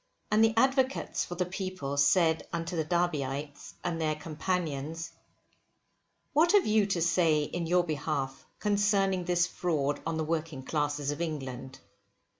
And 0.31 0.43
the 0.43 0.55
advocates 0.57 1.25
for 1.25 1.35
the 1.35 1.45
people 1.45 1.95
said 1.95 2.47
unto 2.51 2.75
the 2.75 2.83
Derbyites 2.83 3.75
and 3.83 4.01
their 4.01 4.15
companions, 4.15 5.11
what 6.33 6.53
have 6.53 6.65
you 6.65 6.87
to 6.87 7.01
say 7.03 7.43
in 7.43 7.67
your 7.67 7.83
behalf 7.83 8.43
concerning 8.57 9.25
this 9.25 9.45
fraud 9.45 10.01
on 10.03 10.17
the 10.17 10.23
working 10.23 10.63
classes 10.63 11.11
of 11.11 11.21
England? 11.21 11.77